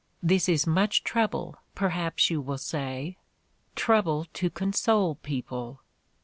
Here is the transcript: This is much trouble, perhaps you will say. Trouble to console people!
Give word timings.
This 0.23 0.49
is 0.49 0.65
much 0.65 1.03
trouble, 1.03 1.57
perhaps 1.75 2.31
you 2.31 2.41
will 2.41 2.57
say. 2.57 3.17
Trouble 3.75 4.25
to 4.33 4.49
console 4.49 5.13
people! 5.13 5.81